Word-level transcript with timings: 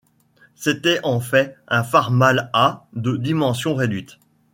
C'était 0.55 0.99
en 1.03 1.19
fait 1.19 1.55
un 1.67 1.83
Farmall 1.83 2.49
A 2.53 2.87
de 2.93 3.15
dimensions 3.17 3.75
réduites. 3.75 4.17